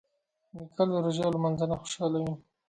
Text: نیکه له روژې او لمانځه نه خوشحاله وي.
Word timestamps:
نیکه 0.57 0.83
له 0.89 0.97
روژې 1.03 1.21
او 1.25 1.31
لمانځه 1.35 1.65
نه 1.71 1.75
خوشحاله 1.81 2.17
وي. 2.23 2.33